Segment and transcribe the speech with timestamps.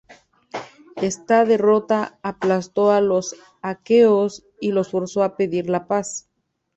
[0.95, 6.27] Esta derrota aplastó a los aqueos y los forzó a pedir la paz.